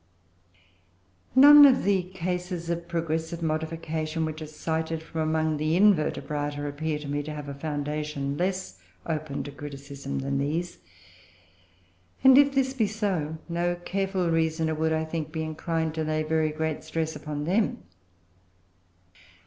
None 1.35 1.63
of 1.63 1.83
the 1.83 2.01
cases 2.01 2.71
of 2.71 2.87
progressive 2.87 3.43
modification 3.43 4.25
which 4.25 4.41
are 4.41 4.47
cited 4.47 5.03
from 5.03 5.21
among 5.21 5.57
the 5.57 5.75
Invertebrata 5.79 6.67
appear 6.67 6.97
to 6.97 7.07
me 7.07 7.21
to 7.21 7.31
have 7.31 7.47
a 7.47 7.53
foundation 7.53 8.35
less 8.35 8.79
open 9.05 9.43
to 9.43 9.51
criticism 9.51 10.17
than 10.17 10.39
these; 10.39 10.79
and 12.23 12.35
if 12.35 12.55
this 12.55 12.73
be 12.73 12.87
so, 12.87 13.37
no 13.47 13.75
careful 13.75 14.31
reasoner 14.31 14.73
would, 14.73 14.91
I 14.91 15.05
think, 15.05 15.31
be 15.31 15.43
inclined 15.43 15.93
to 15.93 16.03
lay 16.03 16.23
very 16.23 16.49
great 16.49 16.83
stress 16.83 17.15
upon 17.15 17.43
them. 17.43 17.83